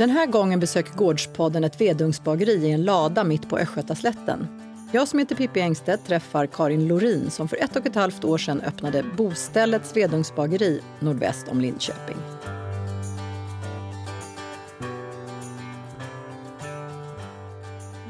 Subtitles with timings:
[0.00, 4.46] Den här gången besöker Gårdspodden ett vedugnsbageri i en lada mitt på Östgötaslätten.
[4.92, 8.38] Jag som heter Pippi Engstedt träffar Karin Lorin som för ett och ett halvt år
[8.38, 12.16] sedan öppnade Boställets vedugnsbageri nordväst om Linköping.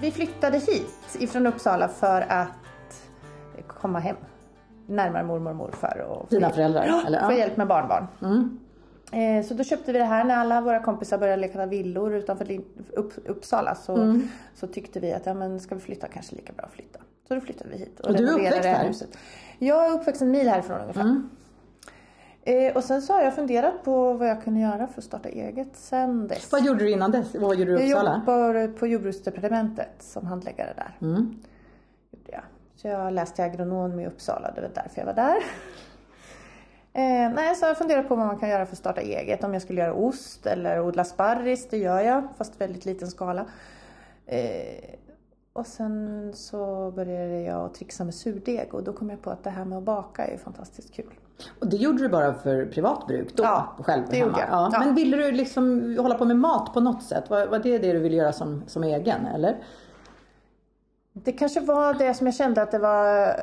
[0.00, 2.48] Vi flyttade hit ifrån Uppsala för att
[3.66, 4.16] komma hem
[4.86, 6.86] närmare mormor och morfar och Dina hjälp- föräldrar?
[6.86, 7.26] Ja, eller?
[7.26, 8.06] få hjälp med barnbarn.
[8.22, 8.58] Mm.
[9.12, 12.60] Eh, Så då köpte vi det här när alla våra kompisar började leka villor utanför
[12.92, 14.28] upp, Uppsala så, Mm.
[14.54, 16.98] så tyckte vi att ja, men ska vi flytta kanske lika bra att flytta.
[17.28, 18.00] Så då flyttade vi hit.
[18.00, 19.18] Och du är uppväxt här huset.
[19.58, 21.00] Jag är uppväxt en mil härifrån ungefär.
[21.00, 21.28] Mm.
[22.42, 25.28] Eh, och sen så har jag funderat på vad jag kunde göra för att starta
[25.28, 26.52] eget sen dess.
[26.52, 27.34] Vad gjorde du innan dess?
[27.34, 28.16] Vad gjorde du i jag Uppsala?
[28.26, 30.96] jobbar på jordbruksdepartementet som handläggare där.
[31.08, 31.16] Mm.
[32.10, 32.42] gjorde jag.
[32.76, 35.36] Så jag läste agronom i Uppsala, det var därför jag var där.
[36.92, 39.44] Eh, nej, så jag funderat på vad man kan göra för att starta eget.
[39.44, 43.46] Om jag skulle göra ost eller odla sparris, det gör jag, fast väldigt liten skala.
[44.26, 44.94] Eh,
[45.52, 49.44] och sen så började jag att trixa med surdeg och då kom jag på att
[49.44, 51.14] det här med att baka är fantastiskt kul.
[51.60, 53.42] Och det gjorde du bara för privat bruk då?
[53.42, 54.28] Ja, själv det hemma?
[54.28, 54.48] gjorde jag.
[54.50, 54.70] Ja.
[54.72, 54.78] Ja.
[54.78, 57.30] Men ville du liksom hålla på med mat på något sätt?
[57.30, 59.56] Var, var det det du ville göra som, som egen eller?
[61.12, 63.34] Det kanske var det som jag kände att det var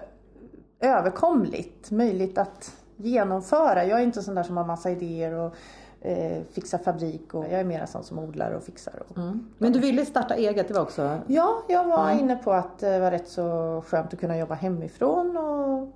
[0.79, 3.85] överkomligt, möjligt att genomföra.
[3.85, 5.55] Jag är inte sån där som har massa idéer och
[6.01, 8.93] eh, fixar fabrik och jag är mer sån som odlar och fixar.
[9.07, 9.17] Och...
[9.57, 11.17] Men du ville starta eget, det var också...
[11.27, 12.19] Ja, jag var Ja.
[12.19, 15.93] inne på att det var rätt så skönt att kunna jobba hemifrån och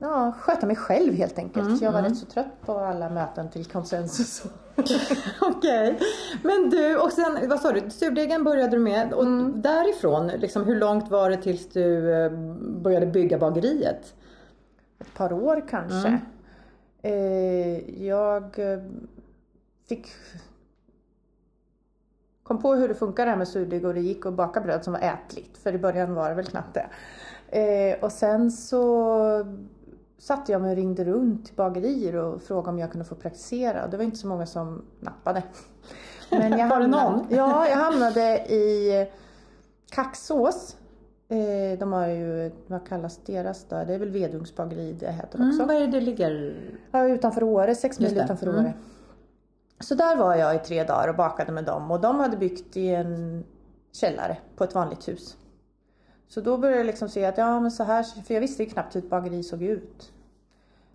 [0.00, 1.82] ja, sköta mig själv helt enkelt.
[1.82, 4.42] jag var rätt så trött på alla möten till konsensus.
[5.40, 5.98] Okej.
[6.42, 10.76] Men du, och sen vad sa du, surdegen började du med och därifrån, liksom, hur
[10.76, 12.30] långt var det tills du eh,
[12.82, 14.14] började bygga bageriet?
[15.00, 16.20] Ett par år kanske.
[17.02, 18.80] Eh, jag eh,
[19.88, 20.08] fick
[22.42, 24.84] kom på hur det funkar det här med surdeg och det gick att baka bröd
[24.84, 25.58] som var ätligt.
[25.58, 26.86] För i början var det väl knappt det.
[27.58, 29.46] Eh, och sen så
[30.18, 33.86] satte jag mig och ringde runt till bagerier och frågade om jag kunde få praktisera.
[33.86, 35.42] Det var inte så många som nappade.
[36.30, 37.26] Men jag Var det hamnade, någon?
[37.30, 39.06] Ja, jag hamnade i
[39.90, 40.76] Kaxås.
[41.30, 43.76] Eh, de har ju, vad kallas deras då?
[43.84, 45.62] Det är väl Vedugnsbageri det heter också.
[45.62, 46.54] Mm, var är det det ligger?
[46.90, 48.60] Ja, utanför Åre, sex mil utanför Mm.
[48.60, 48.72] Åre.
[49.80, 52.76] Så där var jag i tre dagar och bakade med dem och de hade byggt
[52.76, 53.44] i en
[53.92, 55.36] källare på ett vanligt hus.
[56.28, 58.70] Så då började jag liksom se att ja men så här, för jag visste ju
[58.70, 60.12] knappt hur ett bageri såg ut.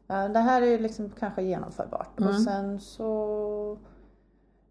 [0.07, 2.19] Det här är liksom kanske genomförbart.
[2.19, 2.29] Mm.
[2.29, 3.77] Och sen så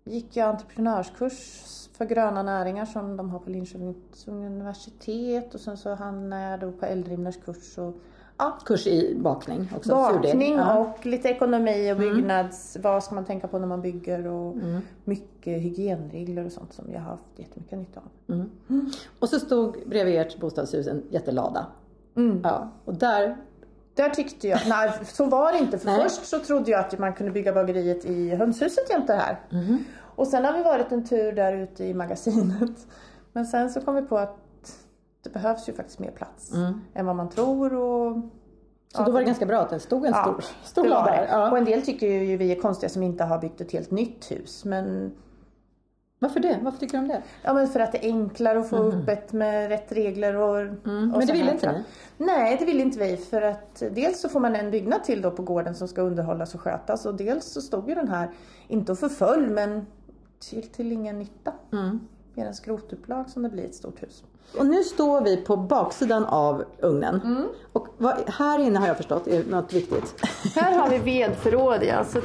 [0.04, 5.94] gick jag entreprenörskurs för gröna näringar som de har på Linköpings universitet och sen så
[5.94, 7.94] hamnade jag då på Eldrimners kurs och
[8.38, 9.91] ja, Kurs i bakning också?
[9.91, 10.78] Bakning Ja.
[10.78, 12.76] och lite ekonomi och byggnads.
[12.82, 14.56] Vad ska man tänka på när man bygger och
[15.04, 18.44] mycket hygienregler och sånt som jag har haft jättemycket nytta av.
[19.19, 21.66] Och så stod bredvid ert bostadshus en jättelada.
[22.16, 22.41] Mm.
[22.44, 23.36] Ja, och där,
[23.94, 25.78] Där tyckte jag, nej så var det inte.
[25.78, 26.03] För Nej.
[26.03, 29.41] först så trodde jag att man kunde bygga bageriet i hönshuset jämte här.
[29.50, 29.84] Mhm.
[30.16, 32.87] Och sen har vi varit en tur där ute i magasinet.
[33.33, 34.37] Men sen så kom vi på att
[35.25, 36.53] det behövs ju faktiskt mer plats
[36.94, 37.75] än vad man tror.
[37.75, 38.16] Och,
[38.97, 39.04] Mm.
[39.06, 41.28] så då var det ganska bra att det stod en stor, stor var lada där.
[41.31, 41.50] Ja.
[41.50, 44.31] Och en del tycker ju vi är konstiga som inte har byggt ett helt nytt
[44.31, 44.65] hus.
[44.65, 45.12] Men
[46.25, 46.59] Varför det?
[46.62, 47.23] Varför tycker du om det?
[47.43, 50.51] Ja men för att det är enklare att få upp ett med rätt regler och,
[50.51, 50.61] och.
[50.61, 51.09] Mm.
[51.09, 51.85] men det så vill här inte ni?
[52.27, 55.31] Nej det vill inte vi för att dels så får man en byggnad till då
[55.31, 58.31] på gården som ska underhållas och skötas och dels så stod ju den här,
[58.69, 59.87] inte och förföll men
[60.51, 61.53] till, till ingen nytta.
[61.73, 62.01] Mm.
[62.34, 64.25] Mer en skrotupplag som det blir ett stort hus.
[64.59, 67.49] Och nu står vi på baksidan av ugnen.
[67.73, 70.15] Och vad, här inne har jag förstått är något viktigt.
[70.54, 72.21] Här har vi vedförråd ja, så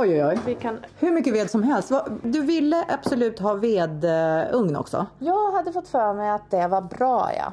[0.00, 0.38] Oj oj oj.
[0.46, 1.92] vi kan Hur mycket ved som helst.
[2.22, 5.06] Du ville absolut ha vedugn också?
[5.18, 7.52] Jag hade fått för mig att det var bra ja.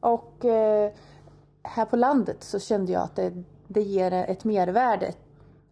[0.00, 0.92] Och eh,
[1.62, 3.32] här på landet så kände jag att det,
[3.66, 5.12] det ger ett mervärde.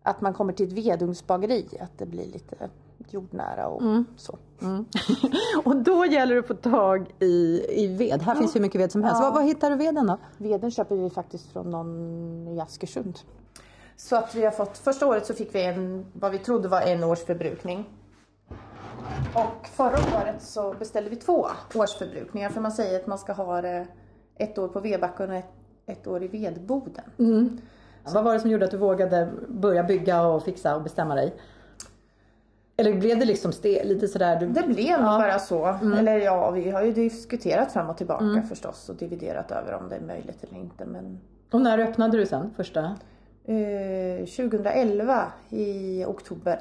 [0.02, 2.68] Att man kommer till ett vedugnsbageri, att det blir lite
[3.10, 3.82] jordnära och
[4.16, 4.38] så.
[5.64, 8.22] Och då gäller det att få tag i, i ved.
[8.22, 9.22] Här finns hur mycket ved som helst.
[9.22, 10.18] Var, var hittar du veden då?
[10.36, 13.18] Veden köper vi faktiskt från någon i Askersund.
[14.00, 16.80] Så att vi har fått, första året så fick vi en, vad vi trodde var
[16.80, 17.84] en års förbrukning.
[19.34, 23.62] Och förra året så beställde vi två årsförbrukningar för man säger att man ska ha
[24.36, 25.52] ett år på vedbacken och ett,
[25.86, 27.04] ett år i vedboden.
[28.14, 31.34] Vad var det som gjorde att du vågade börja bygga och fixa och bestämma dig?
[32.76, 34.40] Eller blev det liksom ste, lite sådär?
[34.40, 34.46] Du...
[34.48, 35.18] Det blev Ja.
[35.18, 35.66] bara så.
[35.98, 39.96] Eller ja, vi har ju diskuterat fram och tillbaka förstås och dividerat över om det
[39.96, 40.84] är möjligt eller inte.
[40.84, 42.96] Men Och när öppnade du sen första?
[43.48, 46.60] Eh, 2011 i oktober.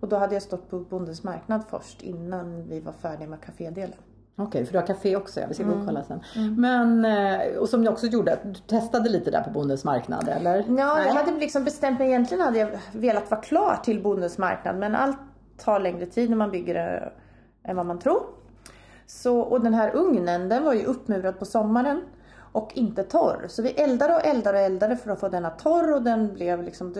[0.00, 3.98] Och då hade jag stått på Bondens marknad först innan vi var färdiga med kafédelen.
[4.36, 5.46] Okej, för du har café också, ja.
[5.48, 6.20] vi ska gå och kolla sen.
[6.56, 10.56] Men, eh, och som också gjorde du testade lite där på Bondens marknad, eller?
[10.56, 11.06] Ja, Nej.
[11.06, 12.08] jag hade liksom bestämt mig.
[12.08, 15.18] Egentligen hade jag velat vara klar till Bondens marknad men allt
[15.58, 17.12] tar längre tid när man bygger det
[17.64, 18.22] än vad man tror.
[19.06, 22.00] Så, och den här ugnen den var ju uppmurad på sommaren
[22.52, 23.46] och inte torr.
[23.48, 26.62] Så vi eldade och eldade och eldade för att få denna torr och den blev
[26.62, 26.94] liksom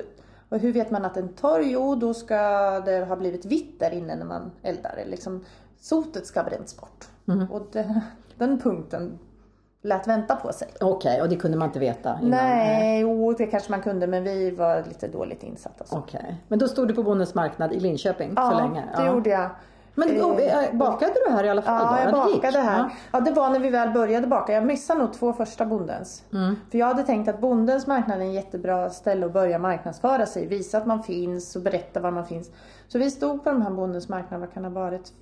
[0.48, 1.60] och hur vet man att den är torr?
[1.62, 2.36] Jo, då ska
[2.80, 5.04] det ha blivit vitt där inne när man eldar.
[5.06, 5.44] Liksom,
[5.80, 7.08] sotet ska ha bränts bort.
[7.50, 8.00] Och det,
[8.38, 9.18] den punkten
[9.82, 10.68] lät vänta på sig.
[10.80, 12.30] Okej, och det kunde man inte veta innan?
[12.30, 15.84] Nej, jo det kanske man kunde men vi var lite dåligt insatta.
[15.90, 18.84] Okej, men då stod du på Bondens marknad i Linköping Ja, så länge?
[18.96, 19.50] det gjorde jag.
[19.94, 22.00] Men och, eh, bakade du här i alla fall?
[22.00, 22.16] Ja, då?
[22.16, 22.42] jag det gick?
[22.42, 22.90] bakade här.
[23.12, 23.20] Ja.
[23.20, 24.52] Det var när vi väl började baka.
[24.52, 26.24] Jag missade nog två första bondens.
[26.32, 26.56] Mm.
[26.70, 30.46] För jag hade tänkt att bondens marknad är en jättebra ställe att börja marknadsföra sig.
[30.46, 32.50] Visa att man finns och berätta var man finns.
[32.88, 35.12] Så vi stod på de här bondens marknad, vad kan det ha varit?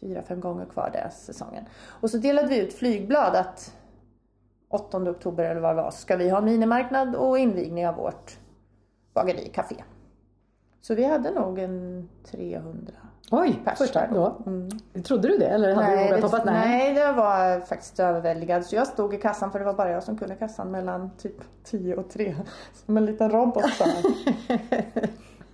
[0.00, 1.64] Fyra, fem gånger kvar den säsongen.
[2.00, 3.74] Och så delade vi ut flygblad att
[4.70, 8.38] 8 oktober eller vad det var ska vi ha minimarknad och invigning av vårt
[9.14, 9.76] bageri, café.
[10.80, 12.92] Så vi hade nog en 300
[13.30, 14.36] Oj, pers första då?
[14.46, 14.68] Mm.
[15.04, 16.44] Trodde du det eller hade du Nej, vågat det, hoppas?
[16.44, 18.64] nej, det var faktiskt överväldigad.
[18.66, 21.36] Så jag stod i kassan för det var bara jag som kunde kassan mellan typ
[21.64, 22.36] 10 och 3.
[22.86, 23.64] Som en liten robot.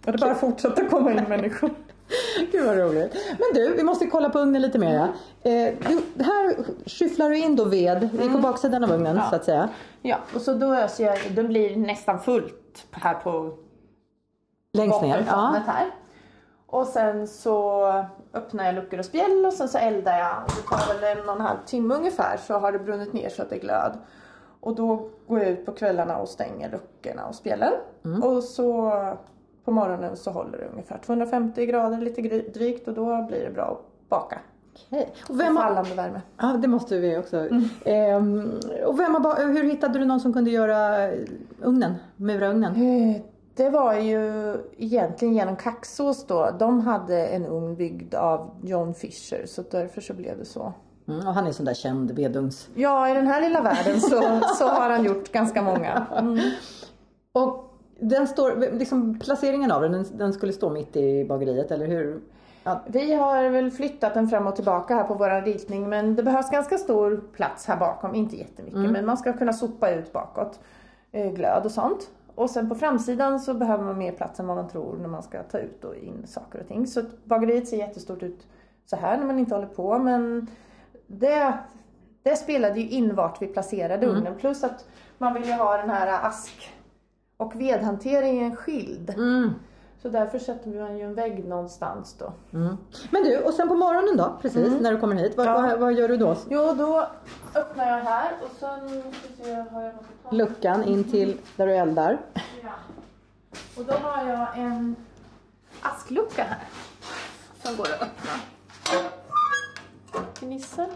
[0.06, 1.70] Och det bara fortsatte komma in människor.
[2.52, 3.14] Gud vad roligt.
[3.28, 4.98] Men du, vi måste kolla på ugnen lite mer.
[5.42, 6.56] Eh, du, här
[6.86, 9.22] skyfflar du in då ved, är på baksidan av ugnen Mm.
[9.24, 9.30] Ja.
[9.30, 9.68] så att säga.
[10.02, 13.52] Ja, och så då öser jag, det blir nästan fullt här på
[14.72, 15.24] Längst ner.
[15.28, 15.62] Ja.
[15.66, 15.86] här.
[16.70, 17.84] Och sen så
[18.34, 20.42] öppnar jag luckor och spjäll och sen så eldar jag.
[20.46, 23.42] Det tar väl en och en halv timme ungefär så har det brunnit ner så
[23.42, 23.92] att det glöd.
[24.60, 27.72] Och då går jag ut på kvällarna och stänger luckorna och spjällen.
[28.22, 28.92] Och så
[29.64, 32.22] på morgonen så håller det ungefär 250 grader lite
[32.58, 34.38] drygt och då blir det bra att baka.
[34.86, 35.14] Okej.
[35.28, 36.20] Och vem har, Fallande värme.
[36.40, 37.36] ja, det måste vi också.
[37.36, 37.64] Mm.
[37.84, 38.50] Ehm,
[38.86, 41.10] och vem har, ba- hur hittade du någon som kunde göra
[41.62, 42.74] ugnen, mura ugnen?
[43.58, 46.50] Det var ju egentligen genom Kaxås då.
[46.58, 50.72] De hade en ugn byggd av John Fisher så därför så blev det så.
[51.08, 52.68] Mm, och han är sån där känd vedugns...
[52.74, 56.06] Ja, i den här lilla världen så, så har han gjort ganska många.
[56.16, 56.38] Mm.
[57.32, 61.86] Och den står, liksom placeringen av den, den, den skulle stå mitt i bageriet eller
[61.86, 62.20] hur?
[62.64, 66.22] Ja, Vi har väl flyttat den fram och tillbaka här på våran ritning men det
[66.22, 70.60] behövs ganska stor plats här bakom, inte jättemycket men man ska kunna sopa ut bakåt
[71.12, 72.10] eh, glöd och sånt.
[72.38, 75.22] Och sen på framsidan så behöver man mer plats än vad man tror när man
[75.22, 76.86] ska ta ut och in saker och ting.
[76.86, 78.46] Så bageriet ser jättestort ut
[78.86, 80.46] så här när man inte håller på men
[81.06, 81.58] det,
[82.22, 84.88] det spelade ju in vart vi placerade ugnen plus att
[85.18, 86.74] man vill ju ha den här ask
[87.36, 89.10] och vedhanteringen skild.
[89.10, 89.50] Mm.
[90.02, 92.32] Så därför sätter man ju en vägg någonstans då.
[92.52, 92.76] Mm.
[93.10, 95.52] Men du, och sen på morgonen då, precis när du kommer hit, vad, Ja.
[95.62, 96.36] vad, vad gör du då?
[96.48, 97.06] Jo, då
[97.54, 99.02] öppnar jag här och sen
[99.42, 100.32] se, har jag något?
[100.32, 102.18] Luckan in till där du eldar.
[102.62, 102.68] Ja.
[103.78, 104.96] Och då har jag en
[105.82, 106.58] asklucka här
[107.62, 108.32] som går att öppna.
[110.40, 110.88] Gnissel.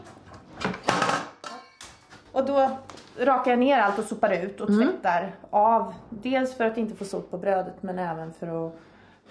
[2.32, 2.70] Och då
[3.18, 5.94] rakar jag ner allt och sopar ut och tvättar av.
[6.08, 8.72] Dels för att inte få sot på brödet men även för att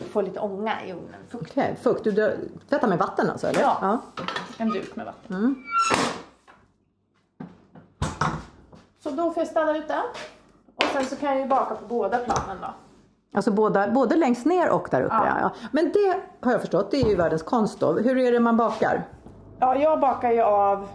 [0.04, 1.20] få lite ånga i ugnen.
[1.30, 1.52] Fukt.
[1.52, 2.04] Okej, fukt.
[2.04, 3.62] Du tvättar med vatten alltså eller?
[3.62, 4.02] Ja.
[4.58, 5.36] En duk med vatten.
[5.36, 5.56] Mm.
[9.04, 10.04] Så då får jag ställa ut den.
[10.76, 12.68] Och sen så kan jag ju baka på båda planen då.
[13.34, 15.16] Alltså båda, både längst ner och där uppe.
[15.16, 15.28] Ja.
[15.28, 15.38] Ja.
[15.42, 15.52] Ja.
[15.72, 17.94] Men det har jag förstått, det är ju världens konst då.
[17.94, 19.08] Hur är det man bakar?
[19.60, 20.88] Ja, jag bakar ju av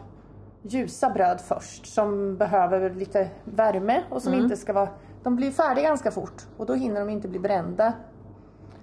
[0.62, 4.88] ljusa bröd först som behöver lite värme och som inte ska vara...
[5.22, 7.92] De blir färdiga ganska fort och då hinner de inte bli brända.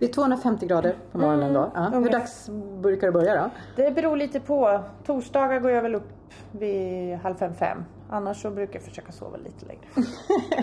[0.03, 1.72] Det är 250 grader på morgonen då.
[1.75, 1.81] Ja.
[1.81, 2.50] Hur dags
[2.81, 3.50] brukar du börja då?
[3.75, 4.79] Det beror lite på.
[5.05, 6.10] Torsdagar går jag väl upp
[6.51, 7.86] vid halv fem, fem.
[8.10, 9.83] Annars så brukar jag försöka sova lite längre.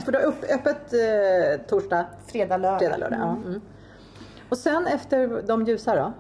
[0.05, 2.79] För du har upp, öppet eh, torsdag, Fredag, lördag.
[2.79, 3.19] fredag, lördag.
[3.21, 3.37] Ja.
[3.49, 3.61] Mm.
[4.49, 6.13] Och sen efter de ljusa då?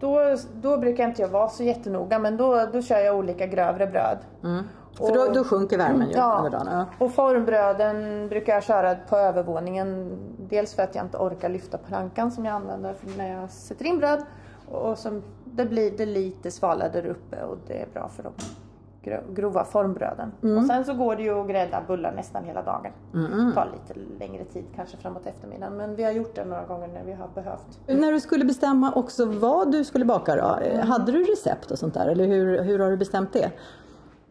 [0.00, 3.86] Då, då brukar inte jag vara så jättenoga men då, då kör jag olika grövre
[3.86, 4.18] bröd.
[4.96, 6.34] För då, då sjunker värmen ju Ja.
[6.38, 6.68] under dagen.
[6.70, 6.84] Ja.
[7.06, 10.10] Och formbröden brukar jag köra på övervåningen.
[10.48, 13.98] Dels för att jag inte orkar lyfta plankan som jag använder när jag sätter in
[13.98, 14.22] bröd.
[14.70, 18.32] Och som, det blir det lite svalare där uppe och det är bra för de
[19.02, 20.32] gro- grova formbröden.
[20.58, 22.92] Och sen så går det ju att grädda bullar nästan hela dagen.
[23.12, 26.88] Det tar lite längre tid kanske framåt eftermiddagen men vi har gjort det några gånger
[26.88, 27.78] när vi har behövt.
[27.86, 30.58] När du skulle bestämma också vad du skulle baka då?
[30.64, 32.06] eh, Hade du recept och sånt där?
[32.08, 33.50] Eller hur, hur har du bestämt det?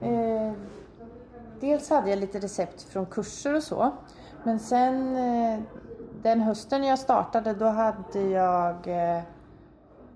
[0.02, 0.54] Eh,
[1.60, 3.92] dels hade jag lite recept från kurser och så.
[4.44, 5.60] Men sen eh,
[6.22, 9.18] den hösten jag startade då hade jag eh,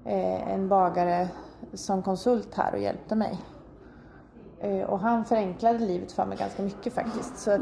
[0.05, 1.27] eh, en bagare
[1.74, 3.39] som konsult här och hjälpte mig.
[4.59, 7.38] Eh, och han förenklade livet för mig ganska mycket faktiskt.
[7.39, 7.62] Så att,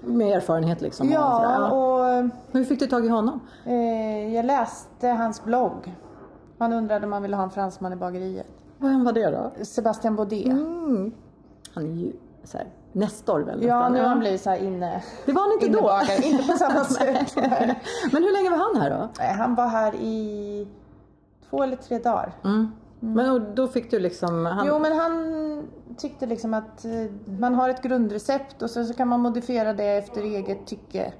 [0.00, 1.08] Med erfarenhet liksom?
[1.10, 3.40] Ja, och Hur fick du tag i honom?
[3.66, 5.94] eh, jag läste hans blogg.
[6.58, 8.46] Han undrade om han ville ha en fransman i bageriet.
[8.78, 9.64] Vem var det då?
[9.64, 10.46] Sebastian Baudet.
[10.46, 11.12] Mm.
[11.74, 12.12] Han är ju
[12.44, 15.02] så här, Nestor väl Ja, nu har han blivit så här inne...
[15.26, 16.00] Det var han inte då?
[16.28, 17.36] Inte på samma sätt.
[18.12, 19.08] Men hur länge var han här då?
[19.18, 20.68] Nej, Han var här i
[21.50, 22.32] två eller tre dagar.
[23.00, 24.46] Men och då fick du liksom...
[24.46, 24.66] Han...
[24.66, 26.90] Jo, men han tyckte liksom att eh,
[27.38, 31.12] man har ett grundrecept och sen så kan man modifiera det efter eget tycke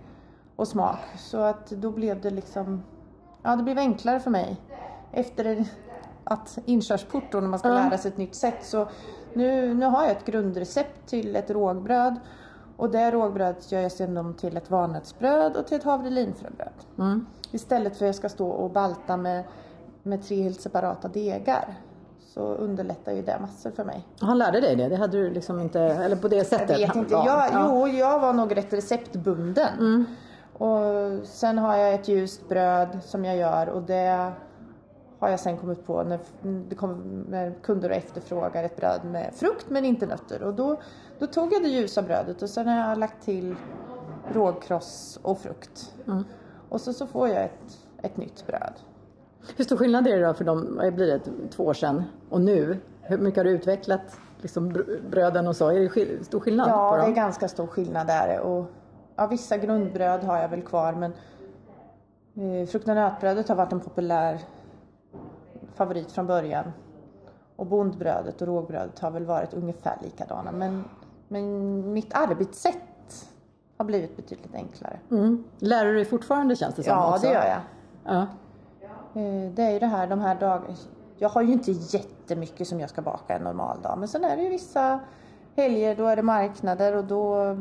[0.57, 0.99] och smak.
[1.17, 2.83] Så att då blev det liksom,
[3.43, 4.57] ja det blev enklare för mig.
[5.13, 5.65] Efter
[6.25, 8.65] att inkörsport då när man ska lära sig ett nytt sätt.
[8.65, 8.89] Så
[9.35, 12.17] nu, nu har jag ett grundrecept till ett rågbröd.
[12.77, 16.73] Och det rågbrödet gör jag sedan till ett valnötsbröd och till ett havrelinfröbröd.
[16.99, 17.27] Mm.
[17.51, 19.45] Istället för att jag ska stå och balta med,
[20.03, 21.75] med tre helt separata degar.
[22.35, 24.07] Så underlättar ju det massor för mig.
[24.21, 24.89] Han lärde dig det?
[24.89, 25.81] Det hade du liksom inte...
[25.81, 26.79] Eller på det sättet?
[26.81, 27.15] Jag vet inte.
[27.15, 27.69] Ja, Jag, ja.
[27.71, 30.07] Jo, jag var nog rätt receptbunden.
[30.53, 30.81] Och
[31.25, 34.33] sen har jag ett ljust bröd som jag gör och det
[35.23, 36.19] har jag sen kommit på när
[36.69, 40.43] det kommer kunder och efterfrågar ett bröd med frukt men inte nötter.
[40.43, 40.77] Och då,
[41.19, 43.55] då tog jag det ljusa brödet och sen har jag lagt till
[44.33, 45.95] rågkross och frukt.
[46.69, 48.73] Och så, så får jag ett, ett nytt bröd.
[49.57, 52.77] Hur stor skillnad är det då för dem, blir det, två år sedan och nu?
[53.03, 55.69] Hur mycket har du utvecklat liksom, br- bröden och så?
[55.69, 57.15] Är det stor skillnad Ja, på det är dem?
[57.15, 58.41] ganska stor skillnad där.
[58.41, 58.65] Och,
[59.17, 61.13] ja, vissa grundbröd har jag väl kvar men
[62.63, 64.39] eh, frukt och nötbrödet har varit en populär
[65.75, 66.65] favorit från början.
[67.57, 70.53] Och bondbrödet och rågbrödet har väl varit ungefär likadana.
[70.53, 70.85] Men,
[71.29, 73.29] men mitt arbetssätt
[73.77, 74.99] har blivit betydligt enklare.
[75.11, 75.45] Mm.
[75.59, 77.27] Lär du dig fortfarande känns det som Ja, också?
[77.27, 77.61] det gör jag.
[78.05, 78.21] Ja.
[79.21, 80.75] Eh, Det är ju det här de här dagarna.
[81.19, 83.99] Jag har ju inte jättemycket som jag ska baka en normal dag.
[83.99, 85.01] Men sen är det ju vissa
[85.57, 87.57] helger, då är det marknader och då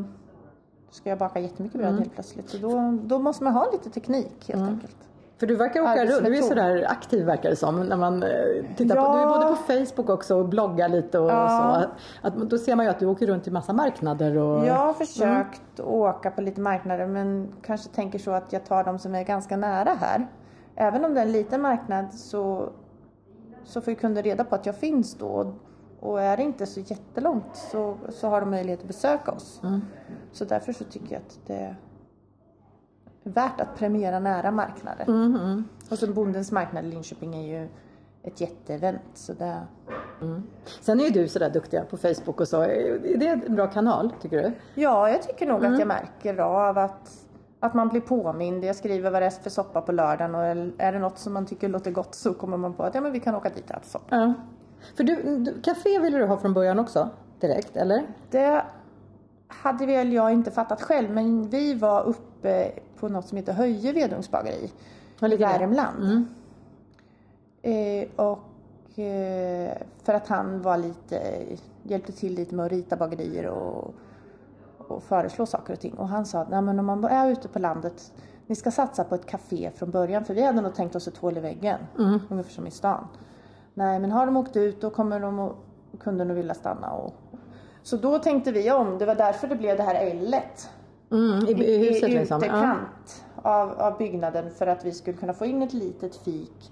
[0.89, 2.49] ska jag baka jättemycket bröd helt plötsligt.
[2.49, 4.97] Så då, då måste man ha lite teknik helt enkelt.
[5.41, 8.29] För du verkar åka runt, du är sådär aktiv verkar det som när man eh,
[8.77, 9.13] tittar på, Ja.
[9.15, 11.83] du är både på Facebook också och bloggar lite och Ja.
[12.21, 12.27] så.
[12.27, 14.65] Att, då ser man ju att du åker runt till massa marknader och...
[14.65, 18.99] Jag har försökt åka på lite marknader men kanske tänker så att jag tar de
[18.99, 20.27] som är ganska nära här.
[20.75, 22.69] Även om det är en liten marknad så,
[23.63, 25.53] så får ju kunder reda på att jag finns då.
[25.99, 29.61] Och är det inte så jättelångt så, så har de möjlighet att besöka oss.
[30.31, 31.75] Så därför så tycker jag att det
[33.23, 35.05] värt att premiera nära marknader.
[35.89, 37.69] Och så Bondens marknad i Linköping är ju
[38.23, 39.01] ett jätteevent.
[39.13, 39.57] Så det,
[40.81, 42.61] Sen är ju du sådär duktiga på Facebook och så.
[42.61, 44.51] Är det en bra kanal tycker du?
[44.81, 47.11] Ja, jag tycker nog att jag märker av att,
[47.59, 48.63] att man blir påmind.
[48.63, 50.41] Jag skriver vad det är för soppa på lördagen och
[50.77, 53.11] är det något som man tycker låter gott så kommer man på att ja, men
[53.11, 54.15] vi kan åka dit och äta soppa.
[54.15, 54.33] Ja.
[54.97, 57.09] För du, du, café ville du ha från början också?
[57.39, 58.03] Direkt, eller?
[58.29, 58.63] Det
[59.61, 63.93] hade väl jag inte fattat själv men vi var uppe på något som heter Höje
[63.93, 64.71] Vedugnsbageri i?
[65.59, 66.03] Värmland.
[67.61, 71.43] Eh, och eh, för att han var lite,
[71.83, 73.93] hjälpte till lite med att rita bagerier och,
[74.77, 75.93] och föreslå saker och ting.
[75.93, 78.13] Och han sa att om man är ute på landet,
[78.47, 80.25] ni ska satsa på ett café från början.
[80.25, 81.79] För vi hade nog tänkt oss ett hål i väggen,
[82.29, 83.07] ungefär som i stan.
[83.73, 85.55] Nej men har de åkt ut då kommer de och
[85.99, 86.91] kunden att vilja stanna.
[86.91, 87.13] Och,
[87.83, 90.69] så då tänkte vi om, det var därför det blev det här L-et
[91.11, 92.41] Mm, i, i huset i liksom?
[92.43, 92.47] Ja.
[92.47, 96.71] utekant av, av byggnaden för att vi skulle kunna få in ett litet fik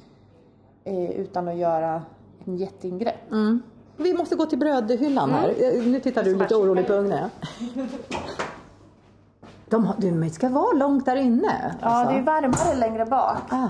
[0.84, 2.02] eh, utan att göra
[2.46, 3.32] en jätteingrepp.
[3.32, 3.62] Mm.
[3.98, 5.50] Vi måste gå till brödhyllan här.
[5.50, 7.30] Eh, Nu tittar du lite oroligt på ugnen.
[9.70, 11.76] De, du, ska vara långt där inne.
[11.82, 12.14] Ja, alltså.
[12.14, 13.38] det är varmare längre bak.
[13.50, 13.68] ah.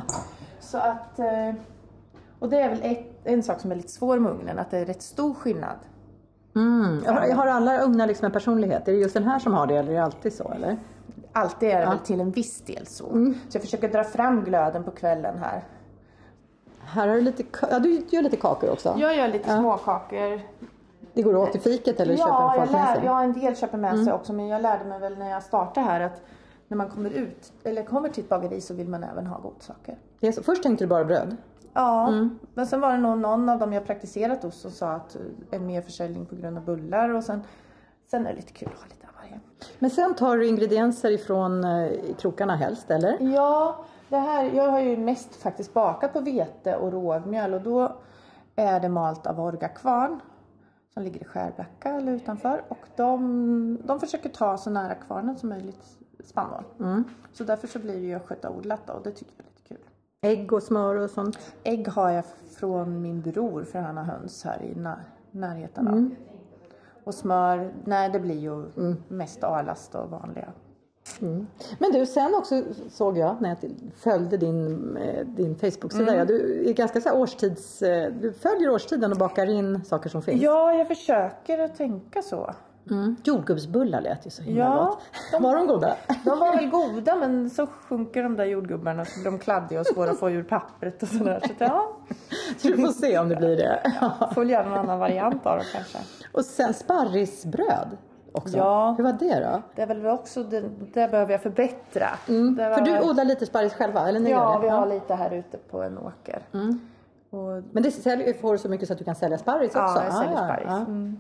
[0.60, 1.53] Så att, eh,
[2.39, 4.77] och det är väl ett, en sak som är lite svår med ugnen, att det
[4.77, 5.77] är rätt stor skillnad.
[6.60, 7.16] Mm.
[7.16, 8.88] har, har alla ugnar liksom en personlighet?
[8.88, 10.51] Är det just den här som har det eller är det alltid så?
[10.56, 10.78] Eller?
[11.34, 13.06] Alltid är det väl till en viss del så.
[13.50, 15.63] Så jag försöker dra fram glöden på kvällen här.
[16.80, 18.96] Här har du lite, ja, du gör lite kakor också.
[18.98, 20.42] Jag gör lite småkakor.
[21.13, 23.06] Det går åt i fiket eller köper Ja, jag folk med lär, sig?
[23.06, 25.86] ja, en del köper med sig också men jag lärde mig väl när jag startade
[25.86, 26.22] här att
[26.68, 29.98] när man kommer ut eller kommer till ett bageri så vill man även ha godsaker.
[30.34, 30.44] Så.
[30.44, 31.38] Först tänkte du bara bröd.
[31.74, 32.14] Ja,
[32.54, 35.22] men sen var det nog någon av dem jag praktiserat hos som sa att eh,
[35.52, 37.42] en mer försäljning på grund av bullar och sen,
[38.12, 39.40] sen är det lite kul att ha lite av varje.
[39.80, 43.18] Men sen tar du ingredienser ifrån eh, krokarna helst, eller?
[43.20, 47.96] Ja, det här, jag har ju mest faktiskt bakat på vete och rågmjöl och då
[48.56, 50.20] är det malt Avorga kvarn
[50.94, 55.50] som ligger i Skärbacka eller utanför och de, de försöker ta så nära kvarnen som
[55.50, 56.64] möjligt spannmål.
[57.34, 59.46] Så därför så blir det ju östgötaodlat då och det tycker jag.
[60.22, 61.40] Ägg och smör och sånt.
[61.64, 62.24] Ägg har jag
[62.60, 65.88] från min bror för han har höns här i när- närheten.
[65.88, 66.16] Mm.
[67.04, 68.66] Och smör, nej det blir ju
[69.08, 70.54] mest A-last och vanliga.
[71.80, 73.58] Men du, sen också såg jag när jag
[73.96, 76.14] följde din, eh, din Facebook-sida.
[76.14, 76.28] Mm.
[76.28, 77.82] Du är ganska så årstids...
[77.82, 80.42] eh, Du följer årstiden och bakar in saker som finns.
[80.42, 82.54] Ja, jag försöker att tänka så.
[82.91, 83.15] Mm.
[83.24, 84.86] Jordgubbsbullar lät ju så himla Ja,
[85.31, 85.41] gott.
[85.43, 85.96] Var de goda?
[86.25, 89.86] De var väl goda men så sjunker de där jordgubbarna så blir de kladdiga och
[89.88, 91.39] svåra att få ur pappret och sådär.
[91.48, 91.91] Så ja,
[92.58, 93.81] Så du får se om det blir det.
[94.34, 95.98] får väl göra någon annan variant av dem kanske.
[96.31, 97.98] Och sen sparrisbröd
[98.31, 98.58] också.
[98.58, 98.93] Ja.
[98.98, 99.62] Hur var det då?
[99.75, 100.62] Det är väl också, det,
[100.93, 102.08] det behöver jag förbättra.
[102.25, 102.74] Det var, Mm.
[102.74, 104.08] För du odlar lite sparris själva?
[104.10, 106.41] Eller ni Ja, vi har lite här ute på en åker.
[107.31, 109.77] Och, Men det säljer, får du så mycket så att du kan sälja sparris också?
[109.79, 110.65] ja, jag säljer Ah, sparris.
[110.67, 110.77] ja.
[110.77, 111.19] Mm.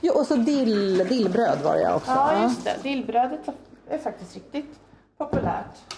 [0.00, 2.10] Jo, och så dill, dillbröd var det också.
[2.10, 2.76] Ja, just det.
[2.82, 3.40] Dillbrödet
[3.88, 4.80] är faktiskt riktigt
[5.18, 5.94] populärt.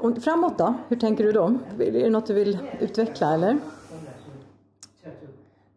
[0.00, 0.74] Och framåt då?
[0.88, 1.54] Hur tänker du då?
[1.78, 3.58] Är det något du vill utveckla eller?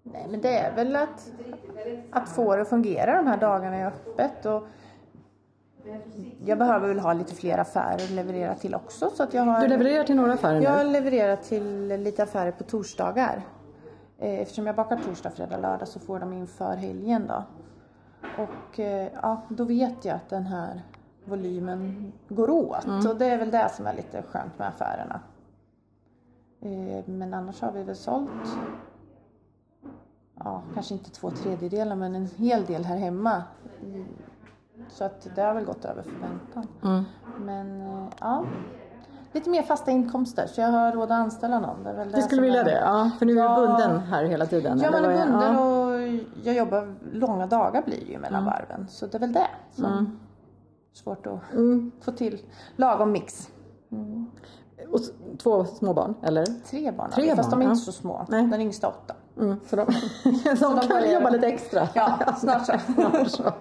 [0.04, 1.32] Nej, men det är väl att,
[2.12, 4.46] att få det att fungera de här dagarna är öppet.
[4.46, 4.68] Och
[6.46, 9.10] jag behöver väl ha lite fler affärer att leverera till också.
[9.16, 9.62] Så att jag har...
[9.62, 10.92] Du levererar till några affärer Jag nu?
[10.92, 13.42] levererar till lite affärer på torsdagar.
[14.20, 17.44] Eh, Eftersom jag bakar torsdag, fredag, lördag så får de inför helgen då.
[18.44, 20.82] Och eh, ja, då vet jag att den här
[21.26, 22.86] volymen går åt.
[22.86, 23.08] Mm.
[23.08, 25.20] Och det är väl det som är lite skönt med affärerna.
[26.62, 28.58] Eh, Men annars har vi väl sålt
[30.40, 33.44] Ja, kanske inte två tredjedelar men en hel del här hemma.
[33.84, 34.06] Mm.
[34.90, 36.68] Så att det har väl gått över förväntan.
[36.84, 37.04] Mm.
[37.40, 37.82] Men
[38.20, 38.46] ja,
[39.36, 41.84] lite mer fasta inkomster så jag har råd att anställa någon.
[41.84, 42.80] Det det Du skulle vilja är- det?
[42.80, 43.60] Ja, för nu är Ja.
[43.62, 44.80] du bunden här hela tiden?
[44.80, 45.60] Ja, man är bunden Ja.
[45.86, 46.02] och
[46.44, 48.88] jag jobbar långa dagar blir det ju mellan varven.
[48.90, 50.20] Så det är väl det som
[50.94, 51.40] svårt att
[52.02, 52.40] få till
[52.76, 53.50] lagom mix.
[54.92, 56.46] Och s- två små barn, eller?
[56.46, 57.72] Tre barn Tre vi, fast barn, de är ja.
[57.74, 58.26] inte så små.
[58.30, 58.48] Nej.
[58.48, 59.14] Den yngsta åtta.
[59.38, 59.86] Mm, så de,
[60.58, 61.88] så de kan jobba lite extra?
[61.96, 62.74] Ja, snart så.
[62.94, 63.54] Snart så.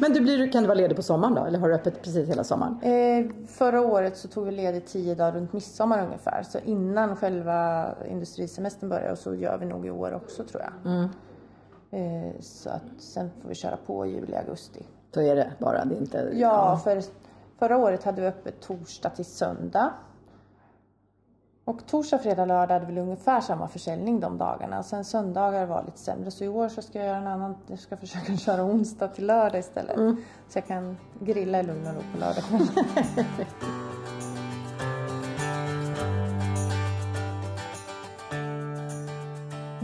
[0.00, 1.44] Men du blir, kan du vara ledig på sommaren då?
[1.44, 2.80] Eller har du öppet precis hela sommaren?
[2.82, 6.42] Eh, förra året så tog vi ledigt tio dagar runt midsommar ungefär.
[6.42, 11.02] Så innan själva industrisemestern börjar och så gör vi nog i år också tror jag.
[12.00, 14.86] Eh, så att sen får vi köra på juli, augusti.
[15.10, 16.30] Då är det bara, det är inte...
[16.34, 17.02] Ja, för
[17.58, 19.92] förra året hade vi öppet torsdag till söndag.
[21.64, 24.82] Och torsdag, fredag, lördag hade vi ungefär samma försäljning de dagarna.
[24.82, 26.30] Sen söndagar var lite sämre.
[26.30, 29.26] Så i år så ska jag göra en annan, jag ska försöka köra onsdag till
[29.26, 29.96] lördag istället.
[30.48, 32.44] Så jag kan grilla i lugn och ro på lördag.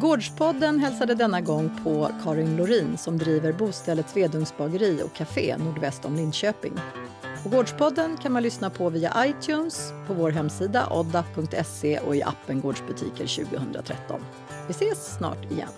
[0.00, 6.04] Gårdspodden hälsade denna gång på Karin Lorin som driver bostället Svedungs bageri och café nordväst
[6.04, 6.72] om Linköping.
[7.44, 12.60] Och Gårdspodden kan man lyssna på via iTunes, på vår hemsida odda.se och i appen
[12.60, 14.20] Gårdsbutiker 2013.
[14.66, 15.68] Vi ses snart igen.